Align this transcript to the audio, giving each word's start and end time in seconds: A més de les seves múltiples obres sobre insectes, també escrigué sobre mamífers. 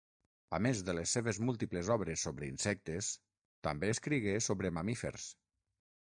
A 0.57 0.59
més 0.65 0.79
de 0.87 0.95
les 0.99 1.11
seves 1.17 1.39
múltiples 1.49 1.91
obres 1.97 2.23
sobre 2.27 2.49
insectes, 2.53 3.11
també 3.69 3.93
escrigué 3.97 4.37
sobre 4.51 4.73
mamífers. 4.79 5.33